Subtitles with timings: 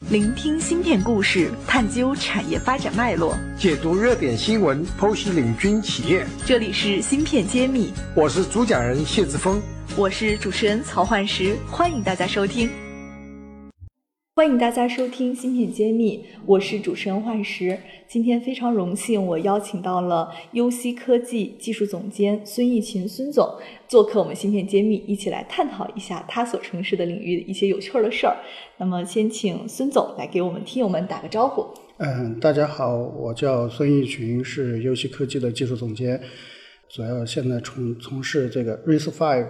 [0.00, 6.24] 聆听芯片故事，探究产业发展脉络，解读热点新闻，剖析领军企业。
[6.44, 9.60] 这里是芯片揭秘，我是主讲人谢志峰，
[9.96, 12.70] 我是主持人曹焕石，欢迎大家收听。
[14.36, 17.78] 欢迎大家收听芯片揭秘，我是主持人幻石。
[18.06, 23.48] 今天非常荣幸，我邀请到了优西科技技术总监孙毅群孙总
[23.88, 28.36] 做客我们芯片揭秘，一起来探讨一下他所从事的领域的一些有趣的事儿。
[28.76, 31.66] 那么，先请孙总来给我们听友们打个招呼。
[31.96, 36.20] 嗯，大家好，我叫孙毅群，是优西科技的技术总监，
[36.90, 39.46] 主要现在从从事这个 RISC-V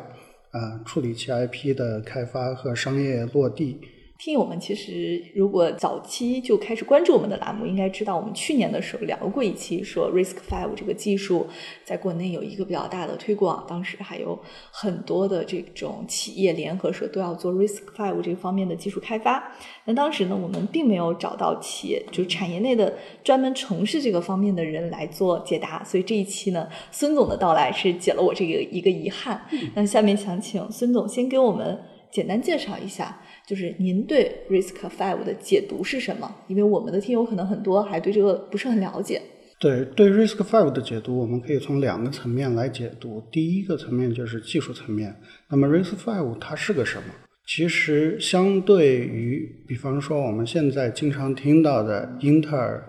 [0.53, 3.81] 啊处理器 IP 的开发和商业落地。
[4.19, 11.47] 听友们其实如果早期就开始关注我们的栏目，应该知道我们去年的时候聊过一期，说 Risk Five 这个技术
[11.85, 14.39] 在国内有一个比较大的推广，当时还有
[14.71, 19.53] 很多的这种企业联合说都要做 Risk Five 这方面的技术开发。
[19.85, 29.47] 那当时呢，我们并没有找到企业就产业内的专门从事这个方面的人来做解答，所以这一期呢，孙总的到来是解了我这个一个遗憾。
[29.75, 31.79] 那下面想请孙总先给我们
[32.11, 33.21] 简单介绍一下。
[33.47, 36.35] 就是您对 Risk Five 的解读是什么？
[36.49, 39.23] 因为我们的听友可能很多还对这个不是很了解。
[39.59, 43.23] 对对 Risk Five 的解读，我们可以从两个层面来解读。
[43.31, 45.15] 第一个层面就是技术层面。
[45.49, 47.05] 那么 Risk Five 它是个什么？
[47.47, 52.85] 其实相对于，比方说我们现在经常听到的英特尔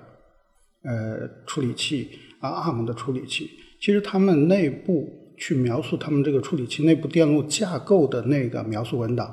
[0.83, 3.47] 呃处理器啊 ARM 的处理器，
[3.79, 9.31] 其实他们内部去描述他们这个处理器内部电路架构的那个描述文档。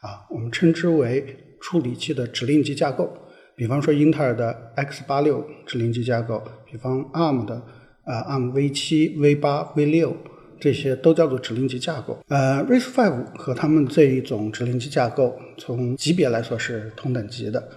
[0.00, 3.12] 啊，我们称之为处理器的指令集架构。
[3.56, 7.56] 比方说，英特尔的 x 八六指令集架构，比方 ARM 的
[8.04, 10.16] 啊 ARM v 七、v 八、v 六，
[10.60, 12.16] 这些都叫做指令集架构。
[12.28, 17.68] 呃，RISC-V 和他们这一种指令集架构，从级别来说是同等级的，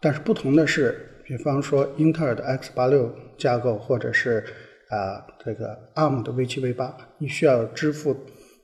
[0.00, 4.42] 但是不同的是，比方说英特尔的 x 八六架构，或者是
[4.88, 8.16] 啊这个 ARM 的 v 七、v 八，你需要支付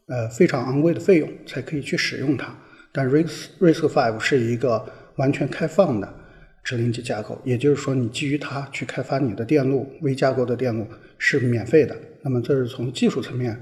[0.08, 2.56] 呃非常昂贵的费用才可以去使用它。
[2.92, 4.84] 但 RISC RISC-V 是一个
[5.16, 6.14] 完全开放的
[6.62, 10.86] 指令集架构，也就是说，你基于它去开发你的电路微架构的电路
[11.18, 11.96] 是免费的。
[12.22, 13.52] 那么，这是从技术层面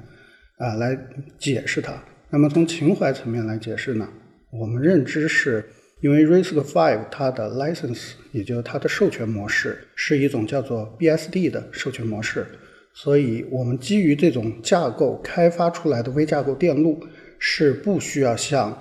[0.59, 0.99] 啊来
[1.39, 1.95] 解释它。
[2.29, 4.09] 那么，从情怀层面来解释呢？
[4.51, 5.65] 我们认知是
[6.01, 12.45] 因为 RISC-V 它的 license，也就是它的授权模式是一种叫做 BSD 的授权模式，
[12.93, 17.03] 所以我们基于这种架构开发出来的微架构电路
[17.39, 18.79] 是不需要向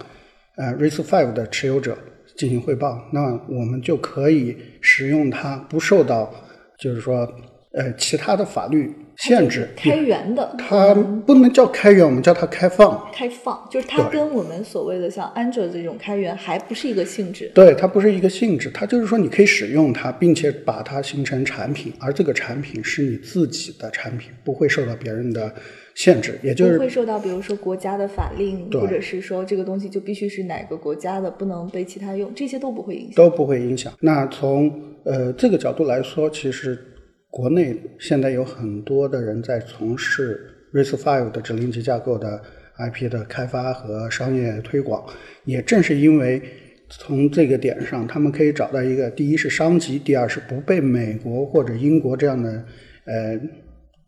[0.60, 1.98] 呃 r a c e Five 的持有者
[2.38, 6.30] 进行汇报，那我们就可以使用它，不受到
[6.78, 7.28] 就是说
[7.72, 9.68] 呃其他的法律限制。
[9.76, 10.94] 开源的，它
[11.26, 13.08] 不能叫开源，我们叫它开放。
[13.14, 17.52] 开放就是它跟我们所谓的像 Android 这种开源还不是一个性质。
[17.54, 25.54] 对，它不是一个性质，它就是说你可以使用它，并且把它形成产品，而这个产品是你自己的产品，不会受到别人的。
[25.96, 33.92] 限制，也就是不会受到，比如说国家的法令，或者是说这个东西就必须是哪个国家的，不能被其他用，这些都不会影响，都不会影响。
[34.00, 34.72] 那从
[35.04, 36.80] 呃这个角度来说，其实
[37.30, 40.40] 国内现在有很多的人在从事
[40.74, 42.42] RISC-V 的指令集架构的
[42.78, 45.06] IP 的开发和商业推广，
[45.46, 46.42] 也正是因为
[46.90, 52.66] 从这个点上，他们可以找到一个，第一是商机，第二是不被美国或者英国这样的
[53.06, 53.40] 呃。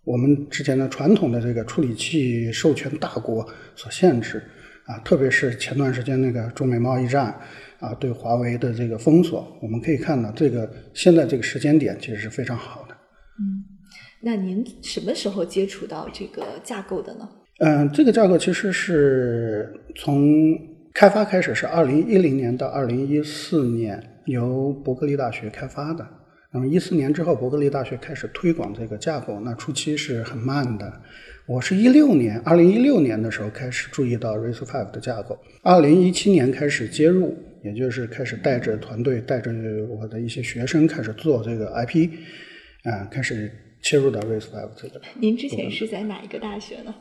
[0.03, 4.41] 我们之前的传统的这个处理器授权大国所限制
[4.85, 7.25] 啊，特别是前段时间那个中美贸易战
[7.79, 12.90] 啊，对华为的这个封锁，我们可以看到这个现在这个时间点其实是非常好的。
[14.21, 17.27] 那您什么时候接触到这个架构的呢？
[17.59, 20.57] 嗯，这个架构其实是从
[20.93, 26.07] 开发开始是二零一零年到二零一四年由伯克利大学开发的。
[26.53, 31.01] 那么一四年之后，伯克利大学开始推广这个架构，那初期是很慢的。
[31.47, 37.33] 我是一六年，二零一六年的时候开始注意到 RISC-V 的架构，二零一七年开始接入，
[37.63, 39.51] 也就是开始带着团队，带着
[39.89, 42.09] 我的一些学生开始做这个 IP，
[42.83, 43.49] 啊，开始
[43.81, 45.01] 切入到个。
[45.19, 46.93] 您之前是在哪一个大学呢？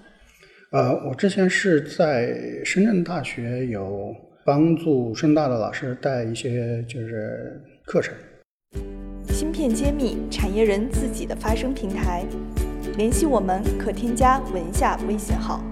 [0.72, 2.32] 呃，我之前是在
[2.64, 8.14] 深圳大学，有帮助深大的老师带一些就是课程。
[9.28, 12.24] 芯片揭秘，产业人自己的发声平台。
[12.96, 15.62] 联系我们可添加文下微信号。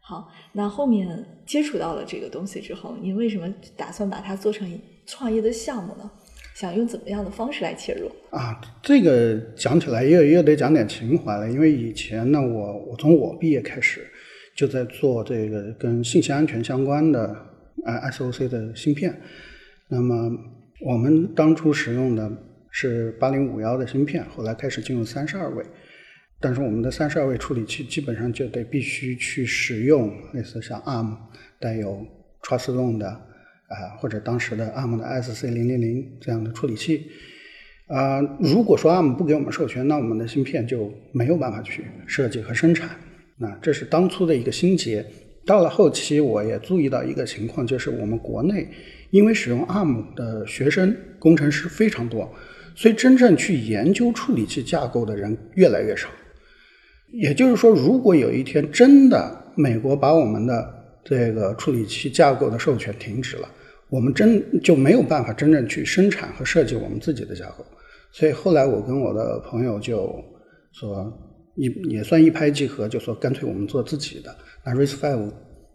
[0.00, 6.10] 好，那后面接触到了这个东西之后，您为什么打算把它做成创业的项目呢？
[6.54, 8.10] 想用怎么样的方式来切入？
[8.30, 14.06] 啊，这个讲起来又又得讲点情怀了，因为以前呢，我我从我毕业开始
[14.56, 17.34] 就在做这个跟信息安全相关的
[17.84, 19.18] 呃 SOC 的芯片。
[19.88, 20.30] 那么
[20.86, 22.30] 我们当初使用的
[22.70, 25.64] 是八零五幺的芯片，后来开始进入三十二位，
[26.40, 31.16] 但是我们的三十二位处理器基本上就得必须去使用类似像 ARM
[31.58, 32.06] 带有
[32.42, 33.20] Trustzone 的
[33.70, 37.06] 啊、或者当时的 ARM 的 SC 零零零这样的处理器。
[37.86, 42.90] 啊、如果说 ARM 不给我们授权，那我们的芯片就没有办法去设计和生产。
[43.38, 45.04] 那这是当初的一个心结。
[45.46, 48.68] 到了后期，我也注意到一个情况，就是我们国内
[49.10, 52.30] 因为使用 ARM 的学生工程师非常多，
[52.76, 56.08] 所以真正去研究处理器架构的人越来越少。
[57.12, 63.48] 也就是说，如果有一天真的美国把我们的这个处理器架构的授权停止了，
[63.88, 67.64] 我们真就没有办法真正去生产和设计我们自己的架构。
[68.12, 70.12] 所以后来我跟我的朋友就
[70.72, 71.12] 说，
[71.56, 74.34] 一也算一拍即合，就说干脆我们做自己的。
[74.64, 75.32] 那 RISC-V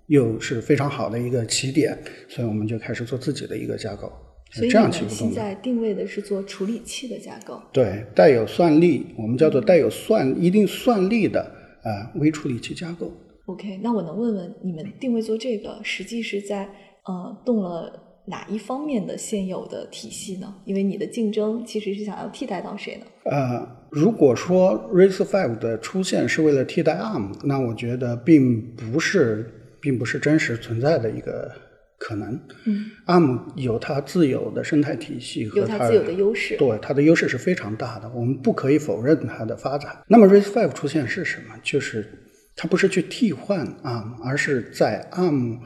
[0.08, 1.98] 又是非常好的一个起点，
[2.28, 4.12] 所以我们就开始做自己的一个架构，
[4.52, 5.36] 所以这样你们现起不动的。
[5.36, 7.60] 在定位的是做处理器的架构。
[7.74, 11.42] 对，带有算力，我们叫做带有算一定算力的
[11.84, 13.12] 啊、微处理器架构。
[13.46, 16.68] OK，那我能问问你们定位做这个，实际是在
[17.06, 20.56] 呃动了哪一方面的现有的体系呢？
[20.66, 23.06] 因为你的竞争其实是想要替代到谁呢？
[23.26, 29.46] 呃，如果说 raise five 的出现是为了替代 ARM，那我觉得并不是，
[29.80, 31.52] 并不是真实存在的一个
[32.00, 32.34] 可能。
[32.66, 36.58] 嗯，ARM 有它自有的生态体系和它有它自有的优势。
[36.58, 39.96] 对它的优势是非常大的，我们不可以否认它的发展。
[40.08, 41.56] 那么 raise five 出现是什么？
[41.62, 42.08] 就是
[42.56, 45.60] 它不是去替换 ARM，而是在 ARM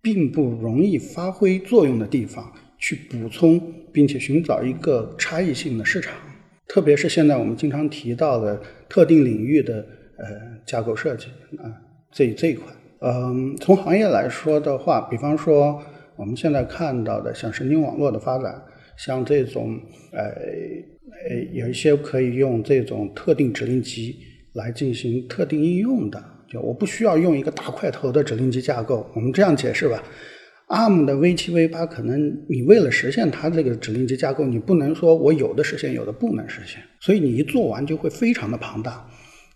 [0.00, 3.60] 并不容易发挥作用的地方去补充，
[3.92, 6.14] 并且寻找一个差异性的市场。
[6.68, 9.84] 特别是现在我们经常提到的特定领域的
[10.18, 10.26] 呃
[10.64, 11.26] 架构设计
[11.58, 11.66] 啊、
[12.12, 12.72] 这这一块。
[13.00, 15.82] 嗯，从行业来说的话，比方说
[16.16, 18.62] 我们现在看到的像神经网络的发展，
[18.96, 19.80] 像这种
[20.12, 24.16] 呃呃有一些可以用这种特定指令集
[24.54, 29.10] 来进行特定应用的，就我不需要用一个大块头的指令集架构。
[29.14, 30.02] 我们这样解释吧。
[30.68, 39.04] ARM 的 V 七 V 八，可能你为了实现它这个指令集架构，你不能说我有的实现，有的不能实现，所以你一做完就会非常的庞大。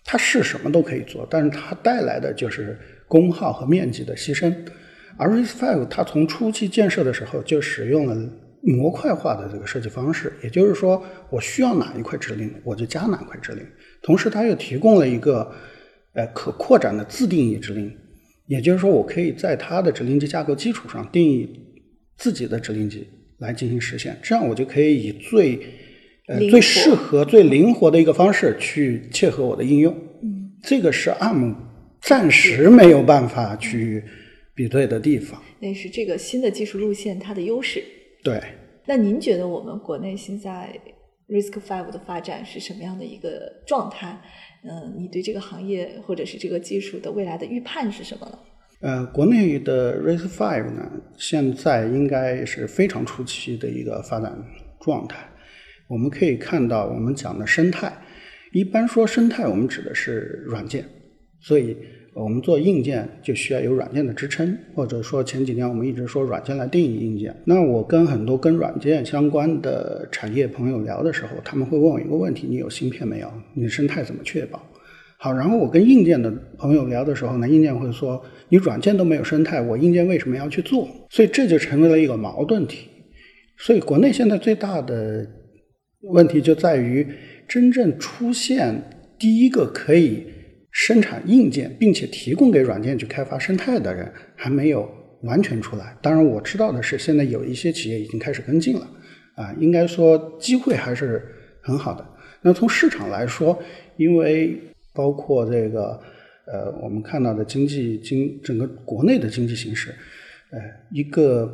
[0.05, 2.77] 它是什么都可以做，但是它带来的就是
[3.07, 4.53] 功耗和面积的牺牲。
[5.17, 8.31] 而 RISC-V 它从初期建设的时候就使用了
[8.73, 13.63] 模块化的这个设计方式，也就是说，我需要哪一块指令，我就加哪块指令。
[14.03, 15.53] 同时，它又提供了一个
[16.15, 17.95] 呃可扩展的自定义指令，
[18.47, 21.49] 也就是说，我可以在它的指令集架构基础上定义
[22.17, 23.07] 自己的指令集
[23.39, 25.61] 来进行实现，这样我就可以以最
[26.29, 29.95] 呃最适合、最灵活的一个方式去切合我的应用。
[30.23, 31.55] 嗯，这个是 ARM
[32.01, 34.03] 暂时没有办法去
[34.55, 35.43] 比对的地方。
[35.61, 37.83] 那是这个新的技术路线它的优势。
[38.25, 38.43] 对，
[38.87, 40.77] 那您觉得我们国内现在
[41.29, 44.19] Risk Five 的发展是什么样的一个状态？
[44.65, 48.39] 嗯，你对这个行业或者是这个技术的未来的预判是什么呢？
[48.81, 54.35] 呃，国内的 Risk Five 呢，现在应该是非常初期的一个发展
[54.81, 55.29] 状态。
[55.87, 57.93] 我们可以看到，我们讲的生态，
[58.53, 60.83] 一般说生态，我们指的是软件，
[61.41, 61.77] 所以
[62.15, 67.35] 我们做硬件就需要有软件的支撑，或者说前几年我们一直说软件来定义硬件。
[67.45, 73.29] 那我跟很多跟软件相关的产业朋友聊的时候，他们会问我一个问题：你有芯片没有？
[73.55, 74.63] 你的生态怎么确保？
[75.19, 80.87] 好，然后我跟硬件的朋友聊的时候呢，硬件会说，你软件都没有生态，我硬件为什么要去做？
[81.11, 82.87] 所以这就成为了一个矛盾体。
[83.57, 85.27] 所以国内现在最大的
[86.03, 87.07] 问题就在于，
[87.49, 88.83] 真正出现
[89.19, 90.27] 第一个可以
[90.75, 94.91] 生产硬件，并且提供给软件去开发生态的人，还没有
[95.23, 95.97] 完全出来。
[96.03, 98.91] 当然，我知道的是，现在有一些企业已经开始跟进了，
[99.37, 101.25] 啊，应该说机会还是
[101.63, 102.05] 很好的。
[102.43, 103.57] 那从市场来说，
[103.97, 104.61] 因为
[104.93, 105.99] 包括这个
[106.53, 109.95] 呃，我们看到的经济经整个国内的经济形势，
[110.51, 110.59] 呃，
[110.91, 111.49] 一个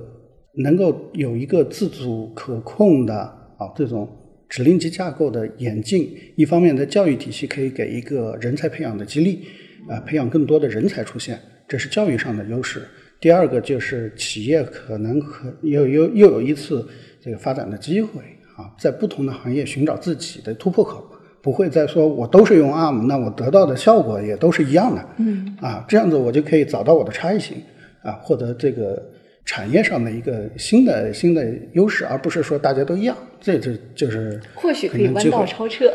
[0.55, 3.15] 能够有一个自主可控的
[3.59, 4.09] 啊这种
[4.51, 9.45] 指令集架构的演进，一方面在教育体系可以给一个人才培养的激励，
[9.89, 12.83] 啊、培养更多的人才出现，这是教育上的优势。
[13.21, 16.87] 第二个就是企业可能可又又又有一次
[17.21, 18.21] 这个发展的机会
[18.57, 21.07] 啊，在不同的行业寻找自己的突破口。
[21.43, 25.03] 不会再说我都是用 ARM，那我得到的效果也都是一样的。
[25.17, 27.57] 嗯，啊，这样子我就可以找到我的差异性
[28.03, 29.03] 啊，获得这个
[29.45, 33.17] 产业上的一个新的新的优势，而不是说大家都一样。
[33.41, 35.93] 这就就是或许可以弯道超车。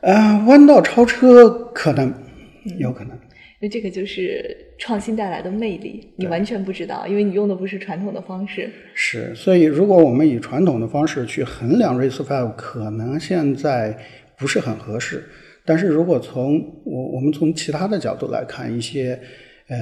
[0.00, 2.12] 呃，弯道超车可能
[2.78, 3.16] 有可能。
[3.58, 8.70] 因为这个就是创新带来的魅力，你完全不知道，因为你用的不是传统的方式。
[8.92, 13.96] 是，所以如果我们以传统的方式去衡量 Race Five，可能现在
[14.36, 15.24] 不是很合适。
[15.64, 19.18] 但是如果从我我们从其他的角度来看，一些
[19.68, 19.76] 呃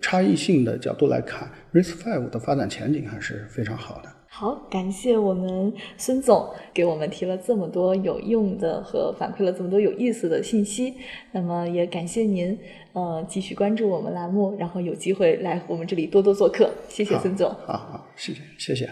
[0.00, 4.08] 差异性的角度来看，RISC-V 的发展前景还是非常好的。
[4.34, 10.94] 好，感谢我们孙总给我们提了这么多有用的和反馈了这么多有意思的信息。
[11.32, 12.58] 那么也感谢您，
[12.94, 16.70] 呃，继续关注我们栏目，然后有机会来我们这里多多做客。
[16.88, 17.50] 谢谢孙总。
[17.66, 18.88] 好好，谢谢谢谢。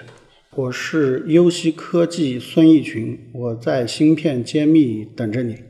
[0.57, 5.70] 我是优西科技孙义群，我在芯片揭秘等着你。